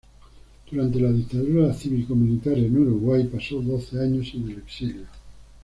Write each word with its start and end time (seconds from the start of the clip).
Durante 0.71 0.99
la 0.99 1.11
dictadura 1.11 1.71
cívico-militar 1.75 2.57
en 2.57 2.75
Uruguay 2.75 3.23
pasó 3.31 3.61
doce 3.61 3.99
años 4.01 4.31
en 4.33 4.49
el 4.49 4.57
exilio. 4.57 5.05